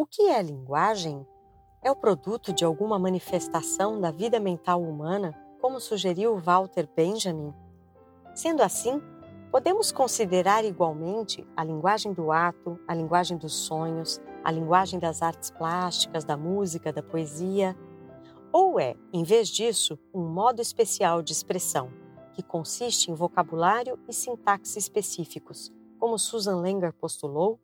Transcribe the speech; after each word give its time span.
O 0.00 0.06
que 0.06 0.28
é 0.28 0.40
linguagem? 0.40 1.26
É 1.82 1.90
o 1.90 1.96
produto 1.96 2.52
de 2.52 2.64
alguma 2.64 3.00
manifestação 3.00 4.00
da 4.00 4.12
vida 4.12 4.38
mental 4.38 4.80
humana, 4.80 5.34
como 5.60 5.80
sugeriu 5.80 6.38
Walter 6.38 6.88
Benjamin? 6.94 7.52
Sendo 8.32 8.62
assim, 8.62 9.02
podemos 9.50 9.90
considerar 9.90 10.64
igualmente 10.64 11.44
a 11.56 11.64
linguagem 11.64 12.12
do 12.12 12.30
ato, 12.30 12.78
a 12.86 12.94
linguagem 12.94 13.36
dos 13.36 13.52
sonhos, 13.52 14.20
a 14.44 14.52
linguagem 14.52 15.00
das 15.00 15.20
artes 15.20 15.50
plásticas, 15.50 16.24
da 16.24 16.36
música, 16.36 16.92
da 16.92 17.02
poesia? 17.02 17.76
Ou 18.52 18.78
é, 18.78 18.94
em 19.12 19.24
vez 19.24 19.48
disso, 19.48 19.98
um 20.14 20.22
modo 20.22 20.62
especial 20.62 21.22
de 21.22 21.32
expressão, 21.32 21.90
que 22.34 22.42
consiste 22.44 23.10
em 23.10 23.14
vocabulário 23.14 23.98
e 24.08 24.12
sintaxe 24.12 24.78
específicos, 24.78 25.72
como 25.98 26.16
Susan 26.20 26.60
Langer 26.60 26.92
postulou? 26.92 27.58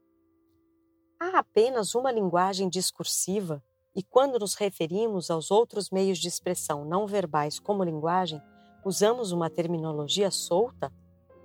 Há 1.27 1.39
apenas 1.39 1.95
uma 1.95 2.13
linguagem 2.13 2.69
discursiva, 2.69 3.63
e 3.97 4.03
quando 4.03 4.39
nos 4.39 4.55
referimos 4.55 5.31
aos 5.31 5.51
outros 5.51 5.89
meios 5.89 6.19
de 6.19 6.29
expressão 6.29 6.85
não 6.85 7.07
verbais 7.07 7.59
como 7.59 7.83
linguagem, 7.83 8.43
usamos 8.85 9.33
uma 9.33 9.49
terminologia 9.49 10.31
solta? 10.31 10.93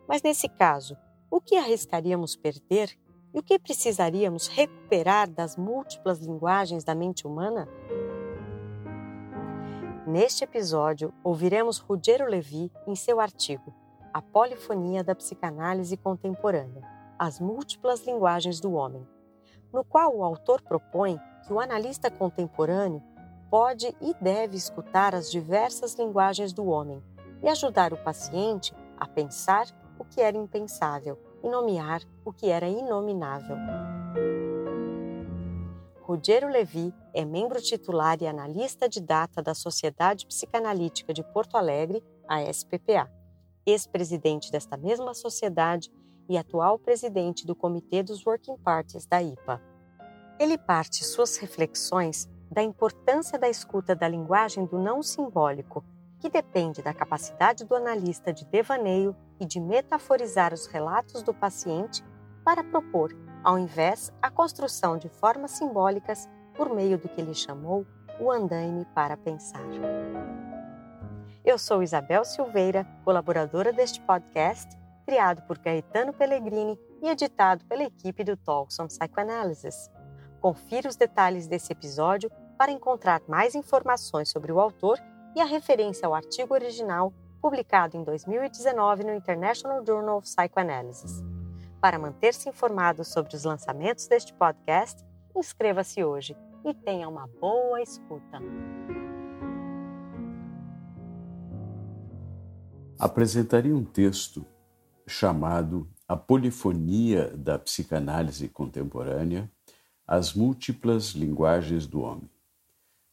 Mas 0.05 0.21
nesse 0.21 0.49
caso, 0.49 0.97
o 1.31 1.39
que 1.39 1.55
arriscaríamos 1.55 2.35
perder 2.35 2.93
e 3.33 3.39
o 3.39 3.41
que 3.41 3.57
precisaríamos 3.57 4.47
recuperar 4.47 5.29
das 5.29 5.55
múltiplas 5.55 6.19
linguagens 6.19 6.83
da 6.83 6.93
mente 6.93 7.25
humana? 7.25 7.65
Neste 10.05 10.43
episódio, 10.43 11.13
ouviremos 11.23 11.77
Ruggiero 11.77 12.29
Levi 12.29 12.69
em 12.85 12.95
seu 12.95 13.21
artigo 13.21 13.73
A 14.13 14.21
Polifonia 14.21 15.05
da 15.05 15.15
Psicanálise 15.15 15.95
Contemporânea 15.95 16.83
As 17.17 17.39
Múltiplas 17.39 18.05
Linguagens 18.05 18.59
do 18.59 18.73
Homem, 18.73 19.07
no 19.71 19.83
qual 19.83 20.15
o 20.15 20.23
autor 20.23 20.61
propõe 20.61 21.19
que 21.45 21.53
o 21.53 21.59
analista 21.59 22.09
contemporâneo 22.09 23.01
pode 23.49 23.95
e 23.99 24.13
deve 24.21 24.55
escutar 24.55 25.15
as 25.15 25.31
diversas 25.31 25.95
linguagens 25.95 26.53
do 26.53 26.65
homem 26.67 27.03
e 27.41 27.49
ajudar 27.49 27.93
o 27.93 28.03
paciente 28.03 28.73
a 28.97 29.07
pensar 29.07 29.67
o 29.97 30.05
que 30.05 30.21
era 30.21 30.37
impensável 30.37 31.17
e 31.43 31.49
nomear 31.49 32.01
o 32.23 32.31
que 32.31 32.49
era 32.49 32.67
inominável. 32.67 33.57
Ruggiero 36.01 36.47
Levi 36.47 36.93
é 37.13 37.23
membro 37.23 37.61
titular 37.61 38.17
e 38.21 38.27
analista 38.27 38.89
de 38.89 38.99
data 38.99 39.43
da 39.43 39.53
Sociedade 39.53 40.25
Psicanalítica 40.25 41.13
de 41.13 41.23
Porto 41.23 41.55
Alegre, 41.55 42.03
a 42.27 42.41
SPPA, 42.51 43.11
ex-presidente 43.65 44.51
desta 44.51 44.75
mesma 44.75 45.13
sociedade 45.13 45.91
e 46.29 46.37
atual 46.37 46.77
presidente 46.77 47.45
do 47.45 47.55
Comitê 47.55 48.03
dos 48.03 48.25
Working 48.25 48.57
Parties 48.57 49.05
da 49.05 49.21
IPA. 49.21 49.61
Ele 50.39 50.57
parte 50.57 51.03
suas 51.03 51.35
reflexões 51.37 52.29
da 52.51 52.63
importância 52.63 53.37
da 53.37 53.49
escuta 53.49 53.95
da 53.95 54.07
linguagem 54.07 54.65
do 54.65 54.79
não 54.79 55.03
simbólico, 55.03 55.83
que 56.19 56.29
depende 56.29 56.81
da 56.81 56.93
capacidade 56.93 57.65
do 57.65 57.75
analista 57.75 58.31
de 58.31 58.45
devaneio 58.45 59.15
e 59.39 59.45
de 59.45 59.59
metaforizar 59.59 60.53
os 60.53 60.67
relatos 60.67 61.23
do 61.23 61.33
paciente 61.33 62.03
para 62.45 62.63
propor 62.63 63.13
ao 63.43 63.57
invés 63.57 64.11
a 64.21 64.29
construção 64.29 64.97
de 64.97 65.09
formas 65.09 65.51
simbólicas 65.51 66.27
por 66.55 66.73
meio 66.73 66.97
do 66.97 67.07
que 67.07 67.21
ele 67.21 67.33
chamou 67.33 67.85
o 68.19 68.31
andaime 68.31 68.85
para 68.93 69.15
pensar. 69.15 69.63
Eu 71.43 71.57
sou 71.57 71.81
Isabel 71.81 72.25
Silveira, 72.25 72.85
colaboradora 73.05 73.71
deste 73.71 74.01
podcast, 74.01 74.77
criado 75.09 75.41
por 75.47 75.57
Caetano 75.57 76.13
Pellegrini 76.13 76.79
e 77.01 77.09
editado 77.09 77.65
pela 77.65 77.81
equipe 77.81 78.23
do 78.23 78.37
Talks 78.37 78.79
on 78.79 78.85
Psychoanalysis. 78.85 79.89
Confira 80.39 80.87
os 80.87 80.95
detalhes 80.95 81.47
desse 81.47 81.73
episódio 81.73 82.29
para 82.55 82.71
encontrar 82.71 83.19
mais 83.27 83.55
informações 83.55 84.29
sobre 84.29 84.51
o 84.51 84.59
autor 84.59 84.99
e 85.35 85.41
a 85.41 85.45
referência 85.45 86.05
ao 86.05 86.13
artigo 86.13 86.53
original 86.53 87.11
publicado 87.41 87.97
em 87.97 88.03
2019 88.03 89.03
no 89.03 89.15
International 89.15 89.83
Journal 89.83 90.19
of 90.19 90.27
Psychoanalysis. 90.27 91.23
Para 91.81 91.97
manter-se 91.97 92.47
informado 92.47 93.03
sobre 93.03 93.35
os 93.35 93.43
lançamentos 93.43 94.07
deste 94.07 94.31
podcast, 94.35 95.03
inscreva-se 95.35 96.03
hoje 96.03 96.37
e 96.63 96.71
tenha 96.71 97.09
uma 97.09 97.25
boa 97.41 97.81
escuta. 97.81 98.37
Apresentaria 102.99 103.75
um 103.75 103.83
texto 103.83 104.45
chamado 105.09 105.89
A 106.07 106.15
Polifonia 106.15 107.35
da 107.35 107.57
Psicanálise 107.57 108.47
Contemporânea 108.47 109.51
As 110.07 110.33
Múltiplas 110.33 111.09
Linguagens 111.09 111.87
do 111.87 112.01
Homem. 112.01 112.29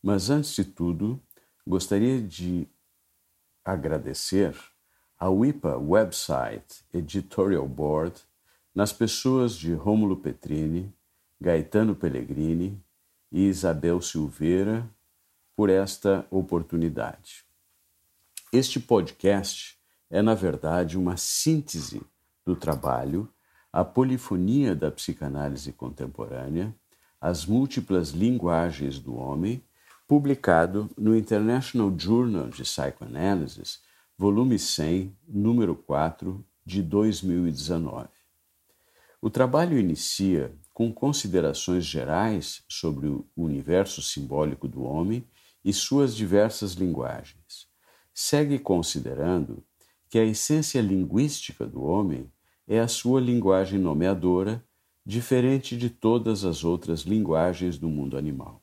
Mas 0.02 0.30
antes 0.30 0.54
de 0.54 0.64
tudo, 0.64 1.20
gostaria 1.66 2.20
de 2.20 2.68
agradecer 3.64 4.54
ao 5.18 5.44
IPA 5.44 5.78
Website 5.78 6.84
Editorial 6.92 7.66
Board 7.66 8.14
nas 8.74 8.92
pessoas 8.92 9.54
de 9.54 9.72
Rômulo 9.72 10.18
Petrini, 10.18 10.94
Gaetano 11.40 11.94
Pellegrini 11.94 12.78
e 13.32 13.48
Isabel 13.48 14.00
Silveira 14.02 14.88
por 15.56 15.70
esta 15.70 16.26
oportunidade. 16.30 17.44
Este 18.52 18.78
podcast 18.78 19.75
é, 20.10 20.22
na 20.22 20.34
verdade, 20.34 20.98
uma 20.98 21.16
síntese 21.16 22.02
do 22.44 22.54
trabalho 22.54 23.28
A 23.72 23.84
Polifonia 23.84 24.74
da 24.74 24.90
Psicanálise 24.90 25.72
Contemporânea, 25.72 26.74
As 27.20 27.44
Múltiplas 27.44 28.10
Linguagens 28.10 28.98
do 28.98 29.14
Homem, 29.16 29.62
publicado 30.06 30.88
no 30.96 31.16
International 31.16 31.92
Journal 31.98 32.48
de 32.48 32.62
Psychoanalysis, 32.62 33.80
volume 34.16 34.58
100, 34.58 35.14
número 35.26 35.74
4, 35.74 36.44
de 36.64 36.82
2019. 36.82 38.08
O 39.20 39.30
trabalho 39.30 39.78
inicia 39.78 40.54
com 40.72 40.92
considerações 40.92 41.84
gerais 41.84 42.62
sobre 42.68 43.08
o 43.08 43.26
universo 43.36 44.02
simbólico 44.02 44.68
do 44.68 44.82
homem 44.82 45.26
e 45.64 45.72
suas 45.72 46.14
diversas 46.14 46.74
linguagens. 46.74 47.66
Segue 48.14 48.58
considerando 48.58 49.64
que 50.08 50.18
a 50.18 50.24
essência 50.24 50.80
linguística 50.80 51.66
do 51.66 51.82
homem 51.82 52.30
é 52.66 52.80
a 52.80 52.88
sua 52.88 53.20
linguagem 53.20 53.78
nomeadora, 53.78 54.64
diferente 55.04 55.76
de 55.76 55.88
todas 55.88 56.44
as 56.44 56.64
outras 56.64 57.00
linguagens 57.00 57.78
do 57.78 57.88
mundo 57.88 58.16
animal. 58.16 58.62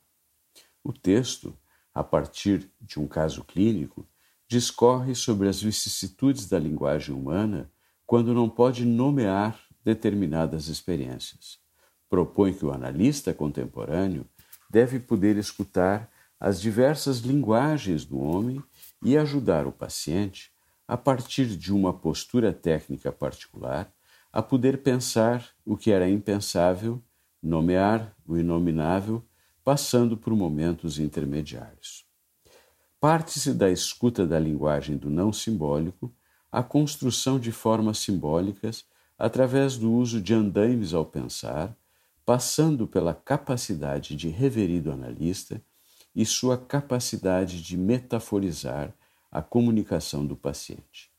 O 0.82 0.92
texto, 0.92 1.56
a 1.94 2.04
partir 2.04 2.70
de 2.80 3.00
um 3.00 3.06
caso 3.06 3.44
clínico, 3.44 4.06
discorre 4.46 5.14
sobre 5.14 5.48
as 5.48 5.62
vicissitudes 5.62 6.46
da 6.48 6.58
linguagem 6.58 7.14
humana 7.14 7.70
quando 8.06 8.34
não 8.34 8.48
pode 8.48 8.84
nomear 8.84 9.58
determinadas 9.82 10.68
experiências. 10.68 11.58
Propõe 12.08 12.52
que 12.52 12.64
o 12.64 12.72
analista 12.72 13.32
contemporâneo 13.32 14.26
deve 14.70 15.00
poder 15.00 15.36
escutar 15.36 16.10
as 16.38 16.60
diversas 16.60 17.18
linguagens 17.18 18.04
do 18.04 18.18
homem 18.18 18.62
e 19.02 19.16
ajudar 19.16 19.66
o 19.66 19.72
paciente, 19.72 20.52
a 20.86 20.96
partir 20.96 21.46
de 21.46 21.72
uma 21.72 21.92
postura 21.92 22.52
técnica 22.52 23.10
particular, 23.10 23.90
a 24.32 24.42
poder 24.42 24.82
pensar 24.82 25.48
o 25.64 25.76
que 25.76 25.90
era 25.90 26.08
impensável, 26.08 27.02
nomear 27.42 28.14
o 28.26 28.36
inominável, 28.36 29.22
passando 29.64 30.16
por 30.16 30.34
momentos 30.34 30.98
intermediários. 30.98 32.04
Parte-se 33.00 33.54
da 33.54 33.70
escuta 33.70 34.26
da 34.26 34.38
linguagem 34.38 34.96
do 34.96 35.08
não 35.08 35.32
simbólico 35.32 36.12
a 36.50 36.62
construção 36.62 37.38
de 37.38 37.50
formas 37.50 37.98
simbólicas 37.98 38.84
através 39.18 39.76
do 39.76 39.92
uso 39.92 40.20
de 40.20 40.34
andaimes 40.34 40.92
ao 40.92 41.04
pensar, 41.04 41.76
passando 42.24 42.86
pela 42.86 43.14
capacidade 43.14 44.16
de 44.16 44.28
reverir 44.28 44.82
do 44.82 44.92
analista 44.92 45.60
e 46.14 46.24
sua 46.24 46.56
capacidade 46.56 47.62
de 47.62 47.76
metaforizar 47.76 48.94
a 49.34 49.42
comunicação 49.42 50.24
do 50.24 50.36
paciente. 50.36 51.10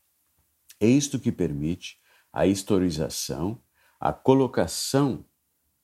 É 0.80 0.86
isto 0.86 1.20
que 1.20 1.30
permite 1.30 2.00
a 2.32 2.46
historização, 2.46 3.60
a 4.00 4.10
colocação 4.10 5.22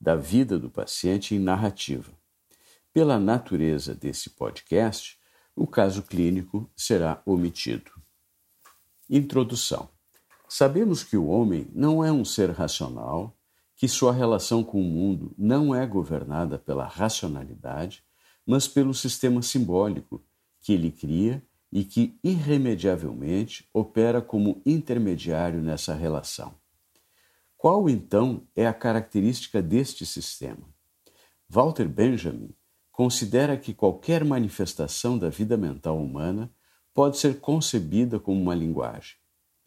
da 0.01 0.15
vida 0.15 0.57
do 0.57 0.67
paciente 0.67 1.35
em 1.35 1.39
narrativa. 1.39 2.11
Pela 2.91 3.19
natureza 3.19 3.93
desse 3.93 4.31
podcast, 4.31 5.19
o 5.55 5.67
caso 5.67 6.01
clínico 6.01 6.67
será 6.75 7.21
omitido. 7.23 7.91
Introdução. 9.07 9.87
Sabemos 10.49 11.03
que 11.03 11.15
o 11.15 11.27
homem 11.27 11.67
não 11.71 12.03
é 12.03 12.11
um 12.11 12.25
ser 12.25 12.49
racional, 12.49 13.37
que 13.75 13.87
sua 13.87 14.11
relação 14.11 14.63
com 14.63 14.81
o 14.81 14.83
mundo 14.83 15.35
não 15.37 15.73
é 15.75 15.85
governada 15.85 16.57
pela 16.57 16.87
racionalidade, 16.87 18.03
mas 18.43 18.67
pelo 18.67 18.93
sistema 18.93 19.43
simbólico 19.43 20.23
que 20.61 20.73
ele 20.73 20.89
cria 20.89 21.43
e 21.75 21.83
que 21.83 22.15
irremediavelmente 22.23 23.67
opera 23.73 24.21
como 24.21 24.61
intermediário 24.63 25.59
nessa 25.59 25.95
relação. 25.95 26.53
Qual 27.57 27.89
então 27.89 28.47
é 28.55 28.67
a 28.67 28.73
característica 28.73 29.59
deste 29.59 30.05
sistema? 30.05 30.69
Walter 31.49 31.89
Benjamin 31.89 32.53
considera 32.91 33.57
que 33.57 33.73
qualquer 33.73 34.23
manifestação 34.23 35.17
da 35.17 35.29
vida 35.29 35.57
mental 35.57 35.97
humana 35.97 36.53
pode 36.93 37.17
ser 37.17 37.39
concebida 37.39 38.19
como 38.19 38.39
uma 38.39 38.53
linguagem. 38.53 39.15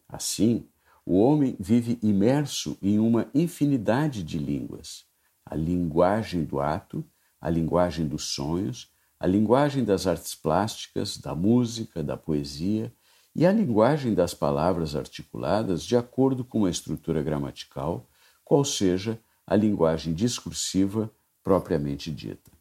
Assim, 0.07 0.65
o 1.05 1.19
homem 1.19 1.57
vive 1.59 1.99
imerso 2.01 2.77
em 2.81 2.99
uma 2.99 3.29
infinidade 3.35 4.23
de 4.23 4.37
línguas: 4.37 5.05
a 5.45 5.55
linguagem 5.55 6.45
do 6.45 6.61
ato, 6.61 7.03
a 7.41 7.49
linguagem 7.49 8.07
dos 8.07 8.33
sonhos, 8.33 8.89
a 9.19 9.25
linguagem 9.25 9.83
das 9.83 10.05
artes 10.05 10.35
plásticas, 10.35 11.17
da 11.17 11.33
música, 11.33 12.03
da 12.03 12.15
poesia 12.15 12.93
e 13.35 13.45
a 13.45 13.51
linguagem 13.51 14.13
das 14.13 14.33
palavras 14.33 14.95
articuladas 14.95 15.83
de 15.83 15.95
acordo 15.95 16.43
com 16.43 16.59
uma 16.59 16.69
estrutura 16.69 17.21
gramatical, 17.21 18.07
qual 18.43 18.63
seja 18.63 19.19
a 19.45 19.55
linguagem 19.55 20.13
discursiva 20.13 21.11
propriamente 21.43 22.11
dita. 22.11 22.51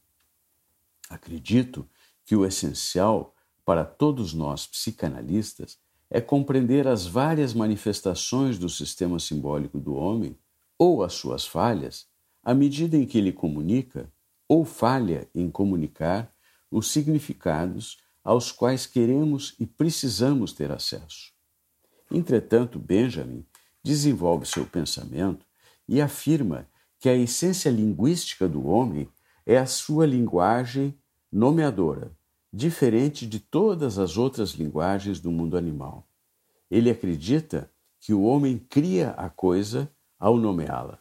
Acredito 1.09 1.89
que 2.25 2.35
o 2.35 2.45
essencial 2.45 3.35
para 3.65 3.85
todos 3.85 4.33
nós 4.33 4.67
psicanalistas 4.67 5.79
é 6.09 6.21
compreender 6.21 6.87
as 6.87 7.07
várias 7.07 7.53
manifestações 7.53 8.59
do 8.59 8.69
sistema 8.69 9.19
simbólico 9.19 9.79
do 9.79 9.95
homem 9.95 10.39
ou 10.79 11.03
as 11.03 11.15
suas 11.15 11.47
falhas, 11.47 12.07
à 12.43 12.55
medida 12.55 12.97
em 12.97 13.05
que 13.05 13.19
ele 13.19 13.33
comunica 13.33 14.11
ou 14.49 14.65
falha 14.65 15.29
em 15.35 15.51
comunicar 15.51 16.33
os 16.71 16.89
significados 16.89 17.99
aos 18.23 18.51
quais 18.51 18.87
queremos 18.87 19.55
e 19.59 19.67
precisamos 19.67 20.53
ter 20.53 20.73
acesso. 20.73 21.33
Entretanto, 22.11 22.79
Benjamin 22.79 23.47
desenvolve 23.83 24.47
seu 24.47 24.67
pensamento 24.67 25.47
e 25.89 26.01
afirma 26.01 26.69
que 26.99 27.09
a 27.09 27.15
essência 27.15 27.71
linguística 27.71 28.49
do 28.49 28.67
homem 28.67 29.09
é 29.45 29.59
a 29.59 29.67
sua 29.67 30.07
linguagem 30.07 30.99
nomeadora, 31.31 32.11
diferente 32.53 33.27
de 33.27 33.39
todas 33.39 33.99
as 33.99 34.17
outras 34.17 34.51
linguagens 34.51 35.21
do 35.21 35.31
mundo 35.31 35.57
animal. 35.57 36.09
Ele 36.71 36.91
acredita 36.91 37.71
que 38.01 38.13
o 38.13 38.23
homem 38.23 38.59
cria 38.59 39.11
a 39.11 39.29
coisa 39.29 39.91
ao 40.19 40.37
nomeá-la. 40.37 40.99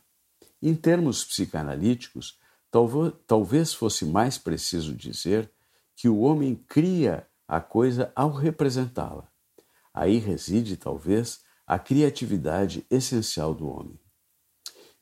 Em 0.62 0.76
termos 0.76 1.24
psicanalíticos, 1.24 2.38
talvez 3.26 3.74
fosse 3.74 4.06
mais 4.06 4.38
preciso 4.38 4.94
dizer 4.94 5.50
que 5.96 6.10
o 6.10 6.20
homem 6.20 6.56
cria 6.68 7.28
a 7.48 7.62
coisa 7.62 8.12
ao 8.16 8.32
representá-la. 8.32 9.28
Aí 9.94 10.18
reside, 10.18 10.78
talvez, 10.78 11.42
a 11.66 11.80
criatividade 11.80 12.86
essencial 12.90 13.54
do 13.54 13.68
homem. 13.68 14.00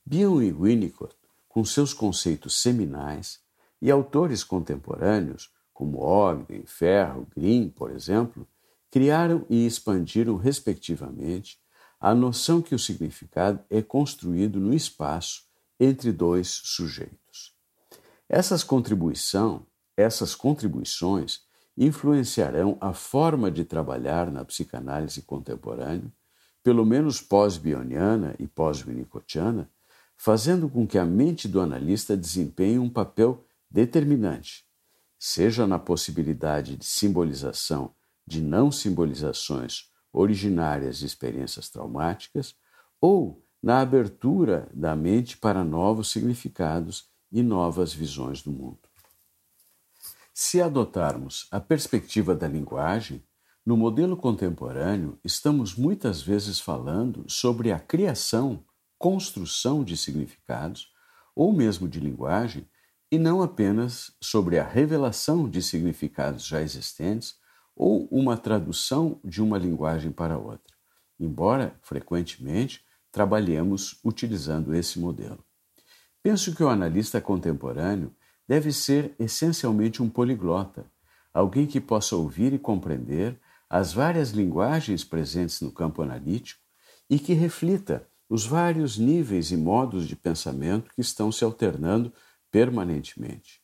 Bion 0.06 0.42
e 0.42 0.52
Winnicott 0.52 1.16
com 1.54 1.64
seus 1.64 1.94
conceitos 1.94 2.60
seminais, 2.60 3.40
e 3.80 3.92
autores 3.92 4.44
contemporâneos, 4.44 5.52
como 5.72 6.00
Ogden, 6.00 6.66
Ferro, 6.66 7.28
Green, 7.36 7.70
por 7.70 7.92
exemplo, 7.92 8.48
criaram 8.90 9.46
e 9.50 9.66
expandiram, 9.66 10.36
respectivamente, 10.36 11.60
a 12.00 12.16
noção 12.16 12.60
que 12.60 12.74
o 12.74 12.80
significado 12.80 13.64
é 13.70 13.82
construído 13.84 14.60
no 14.60 14.74
espaço 14.74 15.44
entre 15.80 16.12
dois 16.12 16.48
sujeitos. 16.48 17.54
Essas 18.28 18.64
contribuição, 18.64 19.66
essas 19.96 20.36
contribuições 20.36 21.42
influenciarão 21.78 22.78
a 22.80 22.94
forma 22.94 23.50
de 23.50 23.64
trabalhar 23.66 24.32
na 24.32 24.46
psicanálise 24.46 25.22
contemporânea, 25.22 26.12
pelo 26.64 26.86
menos 26.86 27.20
pós-bioniana 27.20 28.36
e 28.40 28.48
pós-winnicottiana, 28.48 29.70
fazendo 30.16 30.70
com 30.70 30.88
que 30.88 30.98
a 30.98 31.06
mente 31.06 31.48
do 31.48 31.60
analista 31.60 32.16
desempenhe 32.16 32.80
um 32.80 32.90
papel 32.90 33.44
determinante, 33.70 34.66
seja 35.18 35.66
na 35.66 35.80
possibilidade 35.80 36.78
de 36.78 36.86
simbolização 36.86 37.92
de 38.26 38.42
não 38.42 38.72
simbolizações 38.72 39.92
originárias 40.12 41.00
de 41.00 41.06
experiências 41.06 41.70
traumáticas 41.70 42.56
ou 43.02 43.44
na 43.62 43.82
abertura 43.82 44.70
da 44.74 44.96
mente 44.96 45.38
para 45.38 45.64
novos 45.64 46.12
significados 46.12 47.10
e 47.32 47.42
novas 47.42 47.94
visões 47.94 48.42
do 48.42 48.52
mundo. 48.52 48.93
Se 50.34 50.60
adotarmos 50.60 51.48
a 51.52 51.60
perspectiva 51.60 52.34
da 52.34 52.48
linguagem, 52.48 53.24
no 53.64 53.78
modelo 53.78 54.18
contemporâneo 54.18 55.20
estamos 55.24 55.76
muitas 55.76 56.24
vezes 56.24 56.60
falando 56.60 57.24
sobre 57.30 57.72
a 57.72 57.80
criação 57.80 58.66
construção 58.98 59.84
de 59.84 59.96
significados 59.96 60.92
ou 61.36 61.54
mesmo 61.54 61.88
de 61.88 62.00
linguagem, 62.00 62.68
e 63.12 63.20
não 63.20 63.44
apenas 63.44 64.12
sobre 64.20 64.58
a 64.58 64.68
revelação 64.68 65.48
de 65.48 65.62
significados 65.62 66.46
já 66.46 66.62
existentes 66.62 67.36
ou 67.76 68.08
uma 68.10 68.36
tradução 68.36 69.20
de 69.24 69.40
uma 69.40 69.60
linguagem 69.60 70.12
para 70.12 70.38
outra, 70.38 70.76
embora 71.20 71.78
frequentemente 71.84 72.84
trabalhemos 73.12 74.00
utilizando 74.04 74.74
esse 74.74 75.00
modelo. 75.00 75.46
Penso 76.24 76.56
que 76.56 76.64
o 76.64 76.70
analista 76.70 77.22
contemporâneo 77.22 78.16
deve 78.48 78.72
ser 78.72 79.16
essencialmente 79.20 80.02
um 80.02 80.10
poliglota, 80.10 80.86
alguém 81.34 81.66
que 81.66 81.82
possa 81.82 82.16
ouvir 82.16 82.54
e 82.54 82.60
compreender 82.60 83.40
as 83.70 83.94
várias 83.94 84.32
linguagens 84.32 85.04
presentes 85.04 85.62
no 85.62 85.72
campo 85.72 86.02
analítico 86.02 86.62
e 87.10 87.18
que 87.18 87.34
reflita 87.34 88.08
os 88.30 88.46
vários 88.46 88.98
níveis 88.98 89.52
e 89.52 89.58
modos 89.58 90.08
de 90.08 90.16
pensamento 90.16 90.92
que 90.94 91.02
estão 91.02 91.32
se 91.32 91.44
alternando 91.44 92.14
permanentemente. 92.52 93.62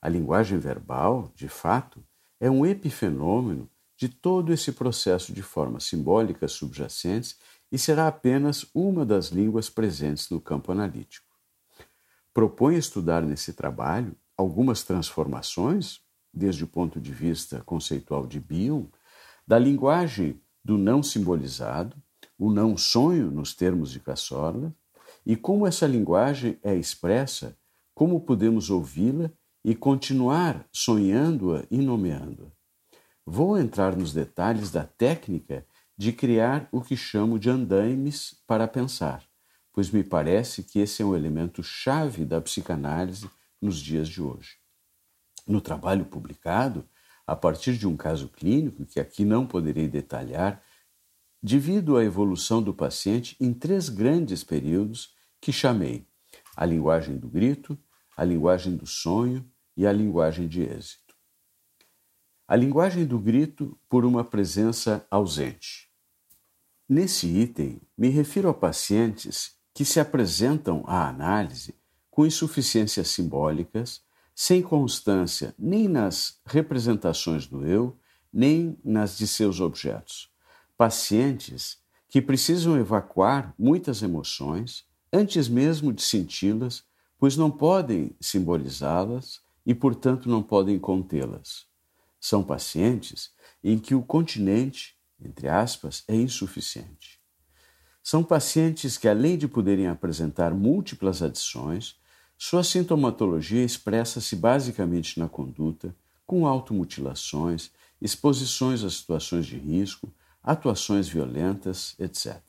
A 0.00 0.08
linguagem 0.08 0.58
verbal, 0.58 1.32
de 1.34 1.48
fato, 1.48 2.04
é 2.40 2.50
um 2.50 2.66
epifenômeno 2.66 3.70
de 3.96 4.08
todo 4.08 4.52
esse 4.52 4.72
processo 4.72 5.32
de 5.32 5.42
formas 5.42 5.84
simbólicas 5.84 6.52
subjacentes 6.52 7.38
e 7.70 7.78
será 7.78 8.06
apenas 8.06 8.66
uma 8.74 9.06
das 9.06 9.28
línguas 9.28 9.70
presentes 9.70 10.28
no 10.30 10.40
campo 10.40 10.72
analítico. 10.72 11.23
Propõe 12.34 12.76
estudar 12.76 13.22
nesse 13.22 13.52
trabalho 13.52 14.16
algumas 14.36 14.82
transformações, 14.82 16.00
desde 16.32 16.64
o 16.64 16.66
ponto 16.66 17.00
de 17.00 17.12
vista 17.12 17.62
conceitual 17.64 18.26
de 18.26 18.40
Bion, 18.40 18.86
da 19.46 19.58
linguagem 19.58 20.40
do 20.64 20.76
não 20.76 21.00
simbolizado 21.00 21.96
o 22.38 22.50
não 22.50 22.76
sonho 22.76 23.30
nos 23.30 23.54
termos 23.54 23.92
de 23.92 24.00
Cassorla 24.00 24.74
e 25.24 25.36
como 25.36 25.66
essa 25.66 25.86
linguagem 25.86 26.58
é 26.62 26.74
expressa, 26.74 27.56
como 27.94 28.20
podemos 28.20 28.70
ouvi-la 28.70 29.30
e 29.64 29.74
continuar 29.74 30.66
sonhando-a 30.72 31.64
e 31.70 31.78
nomeando-a. 31.78 32.50
Vou 33.24 33.56
entrar 33.56 33.96
nos 33.96 34.12
detalhes 34.12 34.70
da 34.70 34.84
técnica 34.84 35.64
de 35.96 36.12
criar 36.12 36.68
o 36.72 36.82
que 36.82 36.96
chamo 36.96 37.38
de 37.38 37.48
andaimes 37.48 38.42
para 38.46 38.66
pensar, 38.66 39.24
pois 39.74 39.90
me 39.90 40.04
parece 40.04 40.62
que 40.62 40.78
esse 40.78 41.02
é 41.02 41.04
um 41.04 41.16
elemento 41.16 41.60
chave 41.60 42.24
da 42.24 42.40
psicanálise 42.40 43.28
nos 43.60 43.78
dias 43.78 44.08
de 44.08 44.22
hoje. 44.22 44.56
No 45.48 45.60
trabalho 45.60 46.04
publicado, 46.04 46.88
a 47.26 47.34
partir 47.34 47.76
de 47.76 47.86
um 47.86 47.96
caso 47.96 48.28
clínico 48.28 48.86
que 48.86 49.00
aqui 49.00 49.24
não 49.24 49.44
poderei 49.44 49.88
detalhar, 49.88 50.62
divido 51.42 51.96
a 51.96 52.04
evolução 52.04 52.62
do 52.62 52.72
paciente 52.72 53.36
em 53.40 53.52
três 53.52 53.88
grandes 53.88 54.44
períodos 54.44 55.12
que 55.40 55.52
chamei 55.52 56.06
a 56.56 56.64
linguagem 56.64 57.18
do 57.18 57.28
grito, 57.28 57.76
a 58.16 58.22
linguagem 58.24 58.76
do 58.76 58.86
sonho 58.86 59.44
e 59.76 59.84
a 59.88 59.92
linguagem 59.92 60.46
de 60.46 60.62
êxito. 60.62 61.16
A 62.46 62.54
linguagem 62.54 63.04
do 63.04 63.18
grito 63.18 63.76
por 63.88 64.04
uma 64.04 64.22
presença 64.22 65.04
ausente. 65.10 65.90
Nesse 66.88 67.26
item, 67.26 67.80
me 67.98 68.08
refiro 68.08 68.48
a 68.48 68.54
pacientes 68.54 69.53
que 69.74 69.84
se 69.84 70.00
apresentam 70.00 70.82
à 70.86 71.08
análise 71.08 71.74
com 72.10 72.24
insuficiências 72.24 73.08
simbólicas, 73.08 74.00
sem 74.34 74.62
constância 74.62 75.54
nem 75.58 75.88
nas 75.88 76.40
representações 76.46 77.46
do 77.46 77.66
eu, 77.66 77.98
nem 78.32 78.78
nas 78.84 79.18
de 79.18 79.26
seus 79.26 79.60
objetos 79.60 80.32
pacientes 80.76 81.78
que 82.08 82.20
precisam 82.20 82.78
evacuar 82.78 83.54
muitas 83.58 84.02
emoções 84.02 84.84
antes 85.12 85.48
mesmo 85.48 85.92
de 85.92 86.02
senti-las, 86.02 86.84
pois 87.18 87.36
não 87.36 87.50
podem 87.50 88.16
simbolizá-las 88.20 89.40
e, 89.64 89.74
portanto, 89.74 90.28
não 90.28 90.42
podem 90.42 90.78
contê-las. 90.78 91.66
São 92.20 92.42
pacientes 92.42 93.32
em 93.62 93.78
que 93.78 93.94
o 93.94 94.02
continente, 94.02 94.96
entre 95.20 95.48
aspas, 95.48 96.04
é 96.08 96.14
insuficiente. 96.14 97.20
São 98.06 98.22
pacientes 98.22 98.98
que, 98.98 99.08
além 99.08 99.38
de 99.38 99.48
poderem 99.48 99.86
apresentar 99.86 100.52
múltiplas 100.52 101.22
adições, 101.22 101.96
sua 102.36 102.62
sintomatologia 102.62 103.64
expressa-se 103.64 104.36
basicamente 104.36 105.18
na 105.18 105.26
conduta, 105.26 105.96
com 106.26 106.46
automutilações, 106.46 107.70
exposições 108.02 108.84
a 108.84 108.90
situações 108.90 109.46
de 109.46 109.56
risco, 109.56 110.12
atuações 110.42 111.08
violentas, 111.08 111.94
etc. 111.98 112.42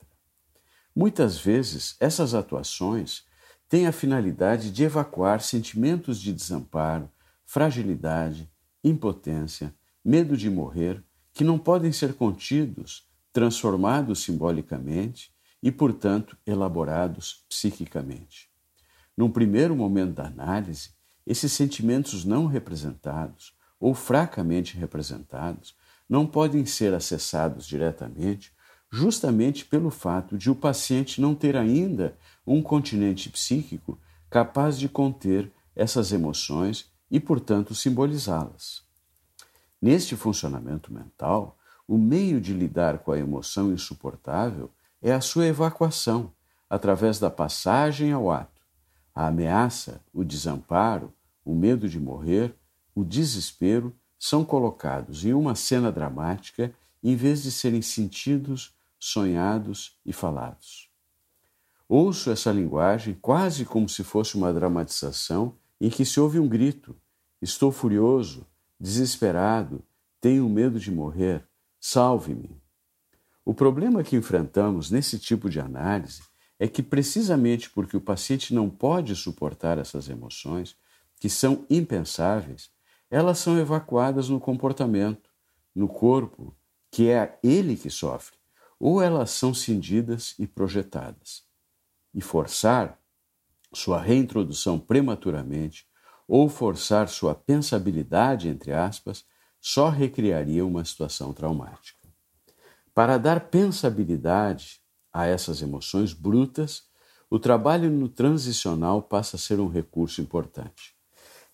Muitas 0.94 1.40
vezes, 1.40 1.96
essas 2.02 2.34
atuações 2.34 3.24
tem 3.70 3.88
a 3.88 3.94
finalidade 3.94 4.70
de 4.70 4.84
evacuar 4.84 5.40
sentimentos 5.40 6.20
de 6.20 6.34
desamparo, 6.34 7.10
fragilidade, 7.46 8.52
impotência, 8.84 9.74
medo 10.04 10.36
de 10.36 10.50
morrer, 10.50 11.02
que 11.32 11.46
não 11.46 11.58
podem 11.58 11.94
ser 11.94 12.14
contidos, 12.16 13.08
transformados 13.32 14.20
simbolicamente 14.20 15.34
e, 15.62 15.72
portanto, 15.72 16.38
elaborados 16.46 17.46
psiquicamente. 17.50 18.50
Num 19.18 19.30
primeiro 19.30 19.76
momento 19.76 20.14
da 20.16 20.26
análise, 20.26 20.92
esses 21.26 21.52
sentimentos 21.52 22.24
não 22.26 22.46
representados 22.46 23.54
ou 23.80 23.94
fracamente 23.94 24.78
representados 24.78 25.76
não 26.08 26.26
podem 26.28 26.66
ser 26.66 26.94
acessados 26.94 27.66
diretamente, 27.66 28.54
justamente 28.92 29.66
pelo 29.66 29.90
fato 29.90 30.38
de 30.38 30.50
o 30.50 30.56
paciente 30.56 31.20
não 31.20 31.34
ter 31.34 31.58
ainda 31.58 32.18
um 32.46 32.62
continente 32.62 33.30
psíquico 33.30 34.00
capaz 34.30 34.78
de 34.78 34.88
conter 34.88 35.52
essas 35.76 36.12
emoções 36.12 36.92
e, 37.10 37.20
portanto, 37.20 37.74
simbolizá-las. 37.74 38.84
Neste 39.82 40.16
funcionamento 40.16 40.94
mental, 40.94 41.58
o 41.88 41.98
meio 41.98 42.42
de 42.42 42.54
lidar 42.54 43.00
com 43.00 43.12
a 43.12 43.20
emoção 43.20 43.72
insuportável 43.72 44.72
é 45.06 45.14
a 45.14 45.22
sua 45.22 45.46
evacuação, 45.46 46.34
através 46.68 47.20
da 47.20 47.30
passagem 47.30 48.12
ao 48.12 48.32
ato. 48.32 48.60
A 49.14 49.28
ameaça, 49.28 50.02
o 50.12 50.24
desamparo, 50.24 51.14
o 51.46 51.54
medo 51.54 51.88
de 51.88 52.00
morrer, 52.00 52.56
o 52.96 53.04
desespero 53.04 53.96
são 54.18 54.44
colocados 54.44 55.24
em 55.24 55.32
uma 55.32 55.54
cena 55.54 55.92
dramática 55.92 56.74
em 57.04 57.16
vez 57.16 57.44
de 57.44 57.52
serem 57.52 57.84
sentidos, 57.84 58.74
sonhados 58.98 59.96
e 60.04 60.12
falados. 60.12 60.90
Ouço 61.88 62.32
essa 62.32 62.52
linguagem 62.52 63.14
quase 63.14 63.64
como 63.64 63.88
se 63.88 64.04
fosse 64.04 64.36
uma 64.36 64.52
dramatização 64.52 65.54
em 65.80 65.92
que 65.92 66.04
se 66.04 66.20
ouve 66.20 66.40
um 66.40 66.48
grito: 66.48 66.96
Estou 67.40 67.72
furioso, 67.72 68.44
desesperado, 68.80 69.84
tenho 70.20 70.50
medo 70.50 70.80
de 70.80 70.90
morrer, 70.90 71.48
salve-me. 71.80 72.60
O 73.46 73.54
problema 73.54 74.04
que 74.04 74.16
enfrentamos 74.16 74.90
nesse 74.90 75.20
tipo 75.20 75.52
de 75.52 75.60
análise 75.60 76.24
é 76.58 76.68
que, 76.68 76.82
precisamente 76.82 77.70
porque 77.70 77.96
o 77.96 78.02
paciente 78.02 78.56
não 78.56 78.72
pode 78.72 79.16
suportar 79.16 79.78
essas 79.78 80.10
emoções, 80.10 80.76
que 81.20 81.30
são 81.30 81.64
impensáveis, 81.70 82.72
elas 83.10 83.38
são 83.38 83.60
evacuadas 83.60 84.30
no 84.30 84.40
comportamento, 84.40 85.30
no 85.76 85.88
corpo, 85.88 86.56
que 86.90 87.10
é 87.10 87.38
ele 87.44 87.76
que 87.76 87.90
sofre, 87.90 88.36
ou 88.80 89.00
elas 89.00 89.30
são 89.30 89.54
cindidas 89.54 90.34
e 90.40 90.48
projetadas. 90.48 91.44
E 92.16 92.22
forçar 92.22 93.00
sua 93.72 94.02
reintrodução 94.02 94.80
prematuramente 94.80 95.86
ou 96.28 96.50
forçar 96.50 97.08
sua 97.10 97.36
pensabilidade, 97.36 98.48
entre 98.48 98.74
aspas, 98.74 99.24
só 99.62 99.90
recriaria 99.90 100.66
uma 100.66 100.84
situação 100.84 101.32
traumática. 101.32 101.95
Para 102.96 103.18
dar 103.18 103.50
pensabilidade 103.50 104.80
a 105.12 105.26
essas 105.26 105.62
emoções 105.62 106.14
brutas, 106.14 106.84
o 107.30 107.38
trabalho 107.38 107.90
no 107.92 108.08
transicional 108.08 109.02
passa 109.02 109.36
a 109.36 109.40
ser 109.40 109.60
um 109.60 109.68
recurso 109.68 110.22
importante. 110.22 110.96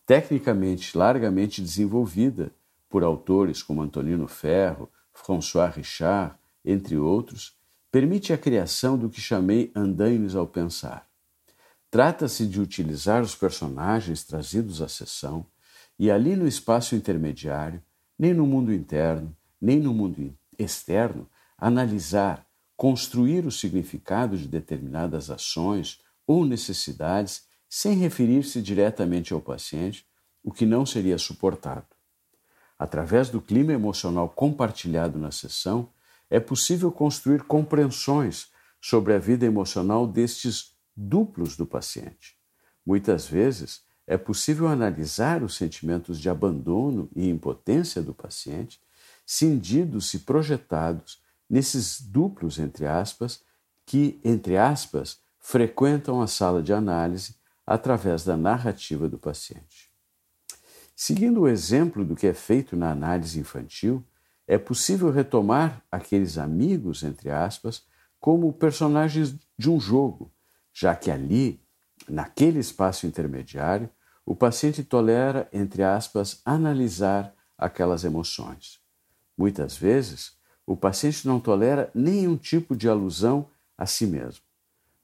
Tecnicamente 0.05 0.95
largamente 0.95 1.59
desenvolvida 1.59 2.53
por 2.87 3.01
autores 3.01 3.63
como 3.63 3.81
Antonino 3.81 4.27
Ferro, 4.27 4.87
François 5.11 5.75
Richard, 5.75 6.35
entre 6.63 6.95
outros, 6.95 7.57
permite 7.91 8.31
a 8.31 8.37
criação 8.37 8.95
do 8.95 9.09
que 9.09 9.19
chamei 9.19 9.71
andaimes 9.75 10.35
ao 10.35 10.45
pensar. 10.45 11.07
Trata-se 11.89 12.45
de 12.45 12.61
utilizar 12.61 13.23
os 13.23 13.33
personagens 13.33 14.23
trazidos 14.23 14.79
à 14.79 14.87
sessão 14.87 15.47
e 15.97 16.11
ali 16.11 16.35
no 16.35 16.47
espaço 16.47 16.95
intermediário, 16.95 17.81
nem 18.17 18.31
no 18.31 18.45
mundo 18.45 18.71
interno, 18.71 19.35
nem 19.59 19.79
no 19.79 19.91
mundo 19.91 20.21
externo, 20.61 21.27
analisar, 21.57 22.45
construir 22.75 23.45
o 23.45 23.51
significado 23.51 24.37
de 24.37 24.47
determinadas 24.47 25.29
ações 25.29 25.99
ou 26.25 26.45
necessidades 26.45 27.43
sem 27.69 27.97
referir-se 27.97 28.61
diretamente 28.61 29.33
ao 29.33 29.39
paciente, 29.39 30.05
o 30.43 30.51
que 30.51 30.65
não 30.65 30.85
seria 30.85 31.17
suportado. 31.17 31.85
Através 32.77 33.29
do 33.29 33.39
clima 33.39 33.71
emocional 33.71 34.27
compartilhado 34.27 35.19
na 35.19 35.31
sessão, 35.31 35.89
é 36.29 36.39
possível 36.39 36.91
construir 36.91 37.43
compreensões 37.43 38.47
sobre 38.81 39.13
a 39.13 39.19
vida 39.19 39.45
emocional 39.45 40.07
destes 40.07 40.71
duplos 40.95 41.55
do 41.55 41.65
paciente. 41.65 42.35
Muitas 42.85 43.27
vezes 43.27 43.83
é 44.07 44.17
possível 44.17 44.67
analisar 44.67 45.43
os 45.43 45.55
sentimentos 45.55 46.19
de 46.19 46.29
abandono 46.29 47.07
e 47.15 47.29
impotência 47.29 48.01
do 48.01 48.13
paciente, 48.13 48.79
cindidos 49.33 50.13
e 50.13 50.19
projetados 50.19 51.21
nesses 51.49 52.01
duplos, 52.01 52.59
entre 52.59 52.85
aspas, 52.85 53.41
que, 53.85 54.19
entre 54.25 54.57
aspas, 54.57 55.21
frequentam 55.39 56.21
a 56.21 56.27
sala 56.27 56.61
de 56.61 56.73
análise 56.73 57.37
através 57.65 58.25
da 58.25 58.35
narrativa 58.35 59.07
do 59.07 59.17
paciente. 59.17 59.89
Seguindo 60.93 61.39
o 61.39 61.47
exemplo 61.47 62.03
do 62.03 62.13
que 62.13 62.27
é 62.27 62.33
feito 62.33 62.75
na 62.75 62.91
análise 62.91 63.39
infantil, 63.39 64.05
é 64.45 64.57
possível 64.57 65.09
retomar 65.09 65.81
aqueles 65.89 66.37
amigos, 66.37 67.01
entre 67.01 67.31
aspas, 67.31 67.85
como 68.19 68.51
personagens 68.51 69.33
de 69.57 69.69
um 69.69 69.79
jogo, 69.79 70.29
já 70.73 70.93
que 70.93 71.09
ali, 71.09 71.63
naquele 72.07 72.59
espaço 72.59 73.07
intermediário, 73.07 73.89
o 74.25 74.35
paciente 74.35 74.83
tolera, 74.83 75.47
entre 75.53 75.83
aspas, 75.83 76.41
analisar 76.43 77.33
aquelas 77.57 78.03
emoções. 78.03 78.80
Muitas 79.37 79.75
vezes, 79.75 80.33
o 80.65 80.75
paciente 80.75 81.27
não 81.27 81.39
tolera 81.39 81.89
nenhum 81.93 82.37
tipo 82.37 82.75
de 82.75 82.87
alusão 82.87 83.47
a 83.77 83.85
si 83.85 84.05
mesmo, 84.05 84.43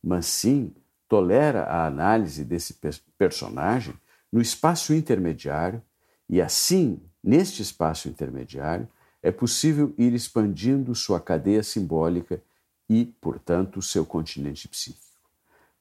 mas 0.04 0.26
sim 0.26 0.74
tolera 1.08 1.64
a 1.64 1.86
análise 1.86 2.44
desse 2.44 2.76
personagem 3.18 3.96
no 4.32 4.42
espaço 4.42 4.94
intermediário 4.94 5.82
e 6.30 6.42
assim, 6.42 7.00
neste 7.24 7.62
espaço 7.62 8.10
intermediário, 8.10 8.88
é 9.22 9.32
possível 9.32 9.94
ir 9.98 10.14
expandindo 10.14 10.94
sua 10.94 11.20
cadeia 11.20 11.64
simbólica 11.64 12.42
e, 12.90 13.06
portanto, 13.20 13.82
seu 13.82 14.06
continente 14.06 14.68
psíquico. 14.68 15.06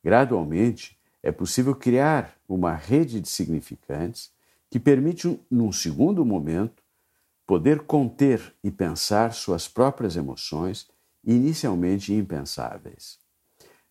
Gradualmente, 0.02 0.98
é 1.22 1.32
possível 1.32 1.74
criar 1.74 2.36
uma 2.48 2.72
rede 2.72 3.20
de 3.20 3.28
significantes 3.28 4.30
que 4.70 4.78
permite, 4.78 5.40
num 5.50 5.72
segundo 5.72 6.24
momento, 6.24 6.82
poder 7.46 7.80
conter 7.84 8.54
e 8.62 8.70
pensar 8.70 9.32
suas 9.32 9.68
próprias 9.68 10.16
emoções, 10.16 10.88
inicialmente 11.24 12.12
impensáveis. 12.12 13.18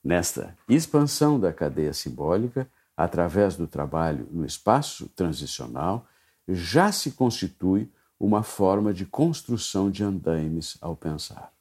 Nesta 0.04 0.56
expansão 0.68 1.40
da 1.40 1.54
cadeia 1.54 1.94
simbólica, 1.94 2.70
através 2.96 3.56
do 3.56 3.66
trabalho 3.66 4.28
no 4.32 4.46
espaço 4.46 5.10
transicional, 5.10 6.08
já 6.48 6.92
se 6.92 7.12
constitui 7.12 7.92
uma 8.20 8.44
forma 8.44 8.94
de 8.94 9.06
construção 9.06 9.90
de 9.90 10.04
andaimes 10.04 10.78
ao 10.80 10.96
pensar. 10.96 11.52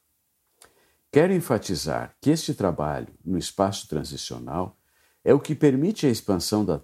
Quero 1.11 1.33
enfatizar 1.33 2.15
que 2.21 2.29
este 2.29 2.53
trabalho 2.53 3.07
no 3.23 3.37
espaço 3.37 3.87
transicional 3.87 4.77
é 5.23 5.33
o 5.33 5.39
que 5.39 5.55
permite 5.55 6.05
a 6.05 6.09
expansão 6.09 6.63
da 6.63 6.81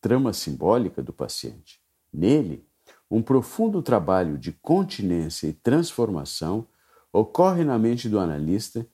trama 0.00 0.32
simbólica 0.32 1.02
do 1.02 1.12
paciente. 1.12 1.80
Nele, 2.12 2.66
um 3.12 3.20
profundo 3.20 3.82
trabalho 3.82 4.38
de 4.38 4.52
continência 4.52 5.46
e 5.46 5.52
transformação 5.52 6.66
ocorre 7.12 7.62
na 7.62 7.78
mente 7.78 8.08
do 8.08 8.18
analista 8.18 8.86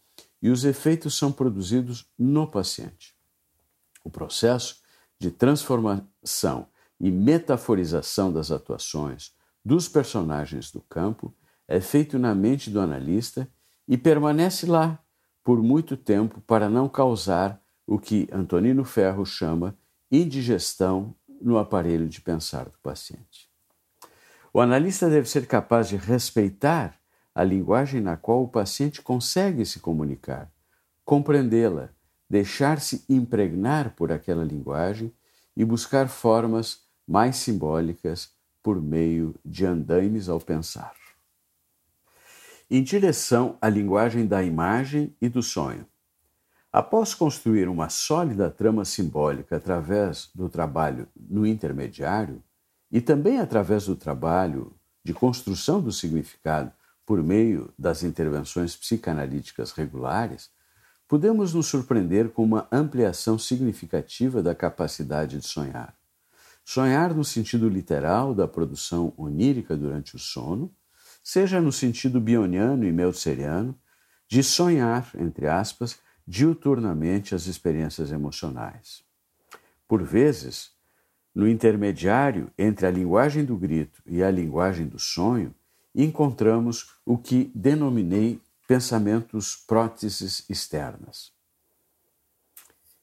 e 0.42 0.50
os 0.50 0.64
efeitos 0.64 1.16
são 1.16 1.30
produzidos 1.30 2.04
no 2.18 2.44
paciente. 2.44 3.14
O 4.02 4.10
processo 4.10 4.82
de 5.20 5.30
transformação 5.30 6.66
e 6.98 7.12
metaforização 7.12 8.32
das 8.32 8.50
atuações 8.50 9.32
dos 9.64 9.88
personagens 9.88 10.72
do 10.72 10.80
campo 10.80 11.32
é 11.68 11.80
feito 11.80 12.18
na 12.18 12.34
mente 12.34 12.70
do 12.70 12.80
analista 12.80 13.48
e 13.86 13.96
permanece 13.96 14.66
lá 14.66 14.98
por 15.44 15.62
muito 15.62 15.96
tempo 15.96 16.40
para 16.40 16.68
não 16.68 16.88
causar 16.88 17.62
o 17.86 18.00
que 18.00 18.28
Antonino 18.32 18.84
Ferro 18.84 19.24
chama 19.24 19.78
indigestão 20.10 21.14
no 21.40 21.56
aparelho 21.56 22.08
de 22.08 22.20
pensar 22.20 22.64
do 22.64 22.78
paciente. 22.82 23.47
O 24.52 24.60
analista 24.60 25.08
deve 25.08 25.28
ser 25.28 25.46
capaz 25.46 25.88
de 25.88 25.96
respeitar 25.96 26.98
a 27.34 27.44
linguagem 27.44 28.00
na 28.00 28.16
qual 28.16 28.42
o 28.42 28.48
paciente 28.48 29.02
consegue 29.02 29.64
se 29.64 29.80
comunicar, 29.80 30.50
compreendê-la, 31.04 31.90
deixar-se 32.28 33.04
impregnar 33.08 33.94
por 33.94 34.10
aquela 34.10 34.44
linguagem 34.44 35.12
e 35.56 35.64
buscar 35.64 36.08
formas 36.08 36.82
mais 37.06 37.36
simbólicas 37.36 38.30
por 38.62 38.80
meio 38.80 39.34
de 39.44 39.64
andaimes 39.64 40.28
ao 40.28 40.40
pensar 40.40 40.94
em 42.70 42.82
direção 42.82 43.56
à 43.62 43.68
linguagem 43.68 44.26
da 44.26 44.42
imagem 44.42 45.16
e 45.20 45.28
do 45.28 45.42
sonho. 45.42 45.86
Após 46.70 47.14
construir 47.14 47.66
uma 47.66 47.88
sólida 47.88 48.50
trama 48.50 48.84
simbólica 48.84 49.56
através 49.56 50.30
do 50.34 50.50
trabalho 50.50 51.08
no 51.16 51.46
intermediário 51.46 52.42
e 52.90 53.00
também 53.00 53.38
através 53.38 53.86
do 53.86 53.96
trabalho 53.96 54.74
de 55.04 55.12
construção 55.12 55.80
do 55.80 55.92
significado 55.92 56.72
por 57.04 57.22
meio 57.22 57.72
das 57.78 58.02
intervenções 58.02 58.76
psicanalíticas 58.76 59.72
regulares, 59.72 60.50
podemos 61.06 61.54
nos 61.54 61.66
surpreender 61.66 62.28
com 62.28 62.44
uma 62.44 62.68
ampliação 62.70 63.38
significativa 63.38 64.42
da 64.42 64.54
capacidade 64.54 65.38
de 65.38 65.46
sonhar. 65.46 65.94
Sonhar 66.64 67.14
no 67.14 67.24
sentido 67.24 67.66
literal 67.66 68.34
da 68.34 68.46
produção 68.46 69.14
onírica 69.16 69.74
durante 69.74 70.16
o 70.16 70.18
sono, 70.18 70.70
seja 71.22 71.62
no 71.62 71.72
sentido 71.72 72.20
bioniano 72.20 72.84
e 72.84 72.92
meltzeriano, 72.92 73.74
de 74.28 74.42
sonhar, 74.42 75.10
entre 75.18 75.46
aspas, 75.46 75.98
diuturnamente 76.26 77.34
as 77.34 77.46
experiências 77.46 78.12
emocionais. 78.12 79.02
Por 79.88 80.02
vezes, 80.02 80.72
no 81.38 81.46
intermediário 81.46 82.50
entre 82.58 82.84
a 82.84 82.90
linguagem 82.90 83.44
do 83.44 83.56
grito 83.56 84.02
e 84.04 84.24
a 84.24 84.28
linguagem 84.28 84.88
do 84.88 84.98
sonho, 84.98 85.54
encontramos 85.94 86.96
o 87.06 87.16
que 87.16 87.52
denominei 87.54 88.40
pensamentos 88.66 89.54
próteses 89.54 90.44
externas. 90.50 91.30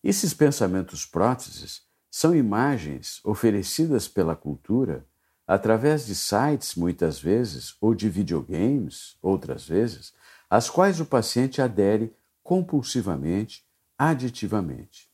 Esses 0.03 0.33
pensamentos 0.33 1.05
próteses 1.05 1.83
são 2.11 2.35
imagens 2.35 3.21
oferecidas 3.23 4.05
pela 4.05 4.35
cultura 4.35 5.05
através 5.47 6.05
de 6.05 6.13
sites, 6.13 6.75
muitas 6.75 7.17
vezes, 7.17 7.77
ou 7.79 7.95
de 7.95 8.09
videogames, 8.09 9.15
outras 9.21 9.65
vezes, 9.65 10.13
às 10.49 10.69
quais 10.69 10.99
o 10.99 11.05
paciente 11.05 11.61
adere 11.61 12.13
compulsivamente, 12.43 13.65
aditivamente. 13.97 15.09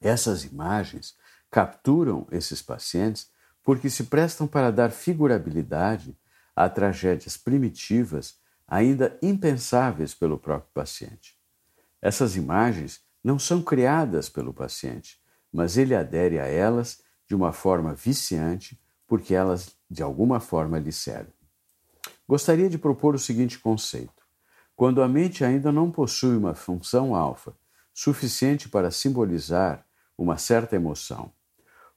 Essas 0.00 0.44
imagens 0.44 1.19
capturam 1.50 2.26
esses 2.30 2.62
pacientes 2.62 3.28
porque 3.62 3.90
se 3.90 4.04
prestam 4.04 4.46
para 4.46 4.70
dar 4.70 4.90
figurabilidade 4.90 6.16
a 6.54 6.68
tragédias 6.68 7.36
primitivas 7.36 8.38
ainda 8.66 9.18
impensáveis 9.20 10.14
pelo 10.14 10.38
próprio 10.38 10.70
paciente. 10.72 11.36
Essas 12.00 12.36
imagens 12.36 13.00
não 13.22 13.38
são 13.38 13.62
criadas 13.62 14.28
pelo 14.28 14.54
paciente, 14.54 15.20
mas 15.52 15.76
ele 15.76 15.94
adere 15.94 16.38
a 16.38 16.46
elas 16.46 17.02
de 17.26 17.34
uma 17.34 17.52
forma 17.52 17.94
viciante 17.94 18.80
porque 19.06 19.34
elas 19.34 19.76
de 19.90 20.02
alguma 20.02 20.38
forma 20.38 20.78
lhe 20.78 20.92
servem. 20.92 21.34
Gostaria 22.26 22.70
de 22.70 22.78
propor 22.78 23.14
o 23.14 23.18
seguinte 23.18 23.58
conceito. 23.58 24.22
Quando 24.76 25.02
a 25.02 25.08
mente 25.08 25.44
ainda 25.44 25.72
não 25.72 25.90
possui 25.90 26.36
uma 26.36 26.54
função 26.54 27.14
alfa 27.14 27.52
suficiente 27.92 28.68
para 28.68 28.90
simbolizar 28.90 29.84
uma 30.16 30.38
certa 30.38 30.76
emoção, 30.76 31.32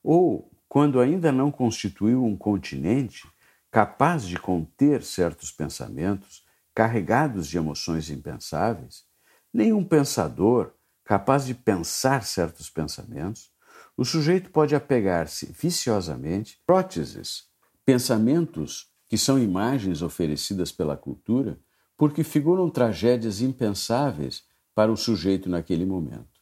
ou 0.03 0.51
quando 0.67 0.99
ainda 0.99 1.31
não 1.31 1.51
constituiu 1.51 2.25
um 2.25 2.35
continente 2.35 3.27
capaz 3.71 4.27
de 4.27 4.37
conter 4.37 5.01
certos 5.03 5.51
pensamentos 5.51 6.43
carregados 6.75 7.47
de 7.47 7.57
emoções 7.57 8.09
impensáveis, 8.09 9.05
nenhum 9.53 9.83
pensador 9.83 10.73
capaz 11.05 11.45
de 11.45 11.53
pensar 11.53 12.23
certos 12.23 12.69
pensamentos, 12.69 13.51
o 13.95 14.03
sujeito 14.03 14.49
pode 14.49 14.75
apegar-se 14.75 15.45
viciosamente 15.45 16.59
próteses, 16.65 17.45
pensamentos 17.85 18.91
que 19.07 19.17
são 19.17 19.37
imagens 19.37 20.01
oferecidas 20.01 20.71
pela 20.71 20.97
cultura 20.97 21.59
porque 21.95 22.23
figuram 22.23 22.69
tragédias 22.69 23.41
impensáveis 23.41 24.43
para 24.73 24.91
o 24.91 24.97
sujeito 24.97 25.49
naquele 25.49 25.85
momento. 25.85 26.41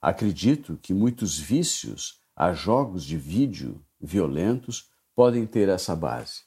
Acredito 0.00 0.78
que 0.80 0.94
muitos 0.94 1.38
vícios 1.38 2.17
a 2.38 2.52
jogos 2.52 3.04
de 3.04 3.16
vídeo 3.16 3.82
violentos 4.00 4.92
podem 5.12 5.44
ter 5.44 5.68
essa 5.68 5.96
base. 5.96 6.42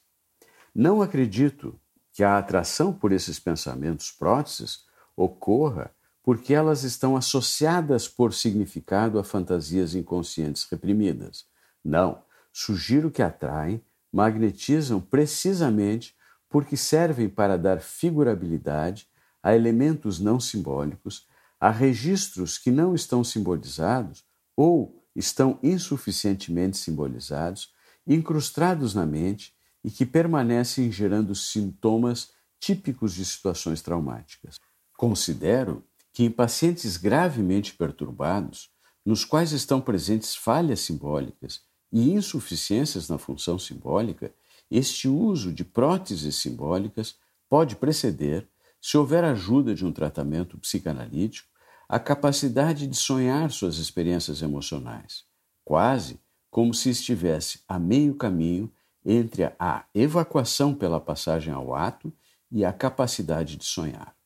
Não 0.74 1.02
acredito 1.02 1.78
que 2.14 2.24
a 2.24 2.38
atração 2.38 2.94
por 2.94 3.12
esses 3.12 3.38
pensamentos 3.38 4.10
próteses 4.10 4.86
ocorra 5.14 5.90
porque 6.22 6.54
elas 6.54 6.82
estão 6.82 7.14
associadas 7.14 8.08
por 8.08 8.32
significado 8.32 9.18
a 9.18 9.24
fantasias 9.24 9.94
inconscientes 9.94 10.64
reprimidas. 10.64 11.44
Não, 11.84 12.22
sugiro 12.50 13.10
que 13.10 13.20
atraem, 13.20 13.84
magnetizam 14.10 14.98
precisamente 14.98 16.16
porque 16.48 16.74
servem 16.74 17.28
para 17.28 17.58
dar 17.58 17.82
figurabilidade 17.82 19.06
a 19.42 19.54
elementos 19.54 20.18
não 20.18 20.40
simbólicos, 20.40 21.26
a 21.60 21.68
registros 21.68 22.56
que 22.56 22.70
não 22.70 22.94
estão 22.94 23.22
simbolizados 23.22 24.24
ou 24.56 25.01
estão 25.14 25.58
insuficientemente 25.62 26.76
simbolizados, 26.76 27.72
incrustados 28.06 28.94
na 28.94 29.06
mente 29.06 29.54
e 29.84 29.90
que 29.90 30.06
permanecem 30.06 30.90
gerando 30.90 31.34
sintomas 31.34 32.30
típicos 32.58 33.14
de 33.14 33.24
situações 33.24 33.82
traumáticas. 33.82 34.56
Considero 34.96 35.84
que 36.12 36.24
em 36.24 36.30
pacientes 36.30 36.96
gravemente 36.96 37.74
perturbados, 37.74 38.70
nos 39.04 39.24
quais 39.24 39.52
estão 39.52 39.80
presentes 39.80 40.36
falhas 40.36 40.80
simbólicas 40.80 41.62
e 41.90 42.12
insuficiências 42.12 43.08
na 43.08 43.18
função 43.18 43.58
simbólica, 43.58 44.32
este 44.70 45.08
uso 45.08 45.52
de 45.52 45.64
próteses 45.64 46.36
simbólicas 46.36 47.16
pode 47.48 47.76
preceder, 47.76 48.48
se 48.80 48.96
houver 48.96 49.24
ajuda 49.24 49.74
de 49.74 49.84
um 49.84 49.92
tratamento 49.92 50.56
psicanalítico, 50.58 51.51
a 51.92 51.98
capacidade 51.98 52.86
de 52.86 52.96
sonhar 52.96 53.50
suas 53.50 53.76
experiências 53.76 54.40
emocionais, 54.40 55.24
quase 55.62 56.18
como 56.50 56.72
se 56.72 56.88
estivesse 56.88 57.60
a 57.68 57.78
meio 57.78 58.14
caminho 58.14 58.72
entre 59.04 59.52
a 59.58 59.84
evacuação 59.94 60.74
pela 60.74 60.98
passagem 60.98 61.52
ao 61.52 61.74
ato 61.74 62.10
e 62.50 62.64
a 62.64 62.72
capacidade 62.72 63.58
de 63.58 63.66
sonhar. 63.66 64.16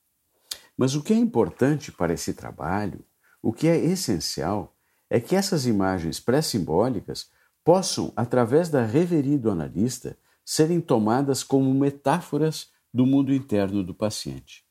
Mas 0.79 0.94
o 0.94 1.02
que 1.02 1.12
é 1.12 1.16
importante 1.16 1.90
para 1.90 2.14
esse 2.14 2.35
trabalho, 2.35 3.05
o 3.42 3.52
que 3.52 3.66
é 3.66 3.76
essencial, 3.76 4.76
é 5.11 5.18
que 5.18 5.35
essas 5.35 5.66
imagens 5.66 6.20
pré-simbólicas 6.20 7.33
possam, 7.64 8.12
através 8.14 8.68
da 8.68 8.85
reveria 8.85 9.40
do 9.40 9.50
analista, 9.50 10.16
serem 10.44 10.81
tomadas 10.81 11.42
como 11.42 11.74
metáforas 11.74 12.70
do 12.94 13.05
mundo 13.05 13.35
interno 13.35 13.83
do 13.83 13.92
paciente. 13.92 14.64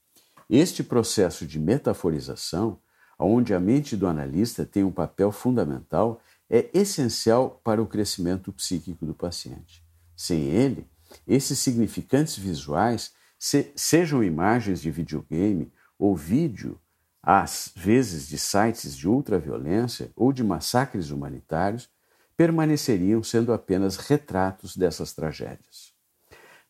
Este 0.49 0.81
processo 0.81 1.45
de 1.45 1.59
metaforização, 1.59 2.79
onde 3.17 3.53
a 3.53 3.59
mente 3.59 3.95
do 3.95 4.07
analista 4.07 4.65
tem 4.65 4.83
um 4.83 4.91
papel 4.91 5.31
fundamental, 5.31 6.21
é 6.49 6.69
essencial 6.73 7.59
para 7.63 7.81
o 7.81 7.87
crescimento 7.87 8.51
psíquico 8.51 9.05
do 9.05 9.13
paciente. 9.13 9.83
Sem 10.15 10.45
ele, 10.45 10.87
esses 11.27 11.59
significantes 11.59 12.37
visuais, 12.37 13.13
se, 13.37 13.71
sejam 13.75 14.23
imagens 14.23 14.81
de 14.81 14.91
videogame 14.91 15.71
ou 15.97 16.15
vídeo, 16.15 16.79
às 17.21 17.71
vezes 17.75 18.27
de 18.27 18.37
sites 18.37 18.95
de 18.95 19.07
ultraviolência 19.07 20.11
ou 20.15 20.31
de 20.31 20.43
massacres 20.43 21.09
humanitários, 21.09 21.89
permaneceriam 22.37 23.23
sendo 23.23 23.53
apenas 23.53 23.97
retratos 23.97 24.75
dessas 24.75 25.13
tragédias. 25.13 25.93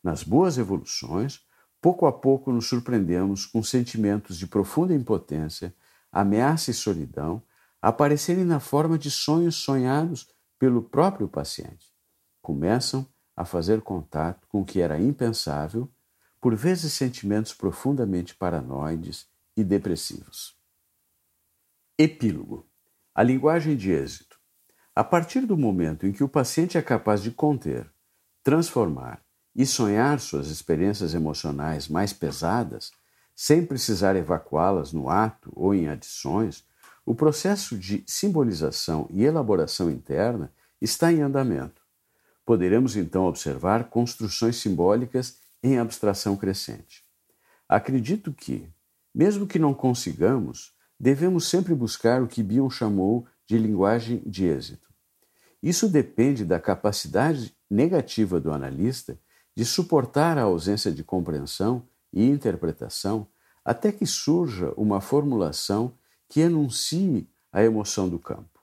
Nas 0.02 0.22
boas 0.22 0.56
evoluções, 0.56 1.40
pouco 1.80 2.06
a 2.06 2.12
pouco 2.12 2.52
nos 2.52 2.68
surpreendemos 2.68 3.44
com 3.44 3.62
sentimentos 3.62 4.38
de 4.38 4.46
profunda 4.46 4.94
impotência, 4.94 5.74
ameaça 6.12 6.70
e 6.70 6.74
solidão 6.74 7.42
aparecerem 7.80 8.44
na 8.44 8.60
forma 8.60 8.98
de 8.98 9.10
sonhos 9.10 9.56
sonhados 9.56 10.28
pelo 10.58 10.82
próprio 10.82 11.28
paciente. 11.28 11.92
Começam 12.40 13.06
a 13.36 13.44
fazer 13.44 13.82
contato 13.82 14.46
com 14.48 14.62
o 14.62 14.64
que 14.64 14.80
era 14.80 14.98
impensável, 14.98 15.90
por 16.40 16.54
vezes 16.54 16.92
sentimentos 16.92 17.52
profundamente 17.52 18.34
paranoides 18.34 19.28
e 19.56 19.62
depressivos. 19.62 20.56
Epílogo: 21.98 22.66
A 23.14 23.22
linguagem 23.22 23.76
de 23.76 23.90
êxito. 23.90 24.38
A 24.94 25.04
partir 25.04 25.40
do 25.40 25.56
momento 25.56 26.06
em 26.06 26.12
que 26.12 26.24
o 26.24 26.28
paciente 26.28 26.78
é 26.78 26.82
capaz 26.82 27.22
de 27.22 27.30
conter, 27.30 27.90
transformar 28.42 29.22
e 29.54 29.66
sonhar 29.66 30.20
suas 30.20 30.48
experiências 30.48 31.14
emocionais 31.14 31.88
mais 31.88 32.12
pesadas, 32.12 32.92
sem 33.36 33.66
precisar 33.66 34.16
evacuá-las 34.16 34.94
no 34.94 35.10
ato 35.10 35.52
ou 35.54 35.74
em 35.74 35.88
adições, 35.88 36.64
o 37.04 37.14
processo 37.14 37.78
de 37.78 38.02
simbolização 38.06 39.06
e 39.10 39.24
elaboração 39.24 39.90
interna 39.90 40.50
está 40.80 41.12
em 41.12 41.20
andamento. 41.20 41.82
Poderemos 42.46 42.96
então 42.96 43.26
observar 43.26 43.90
construções 43.90 44.56
simbólicas 44.56 45.38
em 45.62 45.78
abstração 45.78 46.36
crescente. 46.36 47.04
Acredito 47.68 48.32
que, 48.32 48.68
mesmo 49.14 49.46
que 49.46 49.58
não 49.58 49.74
consigamos, 49.74 50.72
devemos 50.98 51.48
sempre 51.48 51.74
buscar 51.74 52.22
o 52.22 52.26
que 52.26 52.42
Bion 52.42 52.70
chamou 52.70 53.26
de 53.46 53.58
linguagem 53.58 54.22
de 54.24 54.46
êxito. 54.46 54.88
Isso 55.62 55.88
depende 55.88 56.44
da 56.44 56.58
capacidade 56.58 57.54
negativa 57.68 58.40
do 58.40 58.50
analista 58.50 59.18
de 59.54 59.64
suportar 59.64 60.38
a 60.38 60.42
ausência 60.42 60.92
de 60.92 61.02
compreensão 61.02 61.86
e 62.12 62.24
interpretação 62.24 63.26
até 63.64 63.90
que 63.90 64.06
surja 64.06 64.72
uma 64.76 65.00
formulação 65.00 65.94
que 66.28 66.40
enuncie 66.40 67.28
a 67.52 67.62
emoção 67.62 68.08
do 68.08 68.18
campo. 68.18 68.60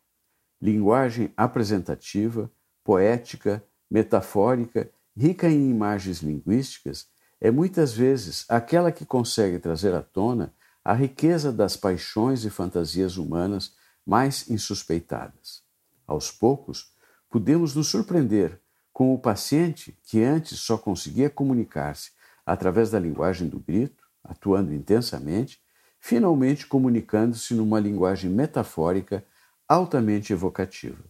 Linguagem 0.62 1.34
apresentativa, 1.36 2.50
poética, 2.84 3.64
metafórica, 3.90 4.90
rica 5.16 5.50
em 5.50 5.70
imagens 5.70 6.20
linguísticas, 6.20 7.08
é 7.40 7.52
muitas 7.52 7.94
vezes 7.94 8.46
aquela 8.48 8.92
que 8.92 9.06
consegue 9.06 9.60
trazer 9.60 9.94
à 9.94 10.02
tona 10.02 10.54
a 10.84 10.94
riqueza 10.94 11.52
das 11.52 11.76
paixões 11.76 12.46
e 12.46 12.50
fantasias 12.50 13.18
humanas 13.18 13.76
mais 14.06 14.50
insuspeitadas. 14.50 15.62
Aos 16.08 16.32
poucos, 16.32 16.94
podemos 17.30 17.76
nos 17.76 17.88
surpreender 17.88 18.62
com 18.94 19.14
o 19.14 19.20
paciente 19.20 19.98
que 20.04 20.24
antes 20.24 20.60
só 20.60 20.78
conseguia 20.78 21.30
comunicar-se 21.30 22.12
através 22.46 22.92
da 22.92 23.00
linguagem 23.00 23.48
do 23.48 23.60
grito, 23.60 24.04
atuando 24.24 24.74
intensamente, 24.74 25.60
finalmente 26.00 26.68
comunicando-se 26.68 27.54
numa 27.54 27.80
linguagem 27.80 28.30
metafórica 28.30 29.24
altamente 29.68 30.34
evocativa. 30.34 31.04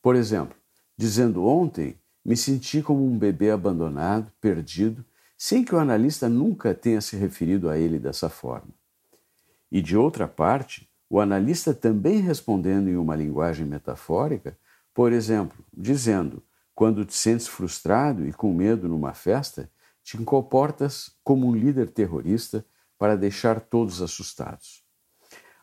Por 0.00 0.14
exemplo, 0.14 0.56
dizendo 0.96 1.44
ontem, 1.44 1.98
me 2.24 2.36
senti 2.36 2.82
como 2.82 3.04
um 3.06 3.18
bebê 3.18 3.50
abandonado, 3.50 4.32
perdido, 4.40 5.04
sem 5.36 5.64
que 5.64 5.74
o 5.74 5.78
analista 5.78 6.28
nunca 6.28 6.74
tenha 6.74 7.00
se 7.00 7.16
referido 7.16 7.68
a 7.68 7.78
ele 7.78 7.98
dessa 7.98 8.28
forma. 8.28 8.70
E 9.70 9.82
de 9.82 9.96
outra 9.96 10.26
parte, 10.26 10.88
o 11.08 11.20
analista 11.20 11.74
também 11.74 12.20
respondendo 12.20 12.88
em 12.88 12.96
uma 12.96 13.14
linguagem 13.14 13.66
metafórica, 13.66 14.58
por 14.94 15.12
exemplo, 15.12 15.56
dizendo: 15.76 16.42
quando 16.74 17.04
te 17.04 17.14
sentes 17.14 17.46
frustrado 17.46 18.26
e 18.26 18.32
com 18.32 18.52
medo 18.52 18.88
numa 18.88 19.12
festa, 19.12 19.70
te 20.06 20.16
comportas 20.18 21.10
como 21.24 21.48
um 21.48 21.52
líder 21.52 21.90
terrorista 21.90 22.64
para 22.96 23.16
deixar 23.16 23.58
todos 23.58 24.00
assustados. 24.00 24.84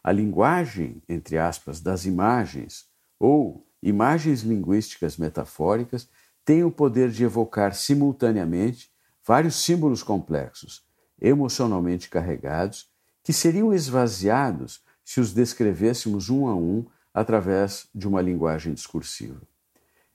A 0.03 0.12
linguagem, 0.12 1.01
entre 1.08 1.38
aspas, 1.38 1.79
das 1.79 2.06
imagens 2.06 2.88
ou 3.17 3.65
imagens 3.82 4.41
linguísticas 4.41 5.15
metafóricas 5.15 6.10
tem 6.43 6.62
o 6.62 6.69
poder 6.69 7.10
de 7.10 7.23
evocar 7.23 7.73
simultaneamente 7.73 8.91
vários 9.25 9.56
símbolos 9.56 10.03
complexos, 10.03 10.86
emocionalmente 11.21 12.10
carregados, 12.10 12.89
que 13.23 13.32
seriam 13.32 13.73
esvaziados 13.73 14.84
se 15.06 15.21
os 15.21 15.34
descrevêssemos 15.34 16.29
um 16.29 16.47
a 16.47 16.53
um 16.53 16.86
através 17.13 17.88
de 17.95 18.06
uma 18.10 18.21
linguagem 18.21 18.73
discursiva. 18.73 19.41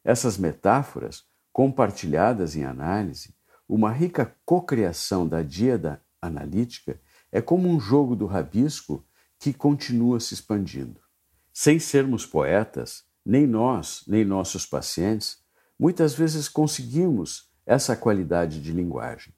Essas 0.05 0.37
metáforas, 0.37 1.25
compartilhadas 1.51 2.55
em 2.57 2.65
análise, 2.65 3.38
uma 3.69 3.93
rica 3.93 4.35
cocriação 4.45 5.29
da 5.29 5.43
díada 5.43 6.03
analítica, 6.21 6.99
é 7.31 7.41
como 7.41 7.69
um 7.69 7.79
jogo 7.79 8.17
do 8.17 8.27
rabisco 8.27 9.05
que 9.39 9.53
continua 9.53 10.19
se 10.19 10.35
expandindo. 10.35 11.01
Sem 11.53 11.79
sermos 11.79 12.25
poetas, 12.25 13.05
nem 13.25 13.47
nós, 13.47 14.03
nem 14.07 14.25
nossos 14.25 14.65
pacientes, 14.65 15.39
muitas 15.79 16.15
vezes 16.15 16.49
conseguimos 16.49 17.51
essa 17.67 17.95
qualidade 17.95 18.61
de 18.63 18.73
linguagem. 18.73 19.35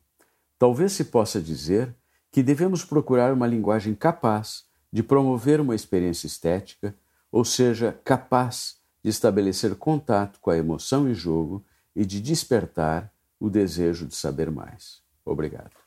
Talvez 0.58 0.92
se 0.92 1.06
possa 1.06 1.40
dizer 1.40 1.94
que 2.30 2.42
devemos 2.42 2.84
procurar 2.84 3.32
uma 3.32 3.46
linguagem 3.46 3.94
capaz 3.94 4.64
de 4.92 5.02
promover 5.02 5.60
uma 5.60 5.74
experiência 5.74 6.26
estética, 6.26 6.94
ou 7.32 7.44
seja, 7.44 7.98
capaz 8.04 8.76
de 9.02 9.10
estabelecer 9.10 9.74
contato 9.74 10.38
com 10.40 10.50
a 10.50 10.56
emoção 10.56 11.08
em 11.08 11.14
jogo 11.14 11.64
e 11.94 12.04
de 12.04 12.20
despertar 12.20 13.12
o 13.40 13.48
desejo 13.48 14.06
de 14.06 14.14
saber 14.14 14.50
mais. 14.50 15.02
Obrigado. 15.24 15.79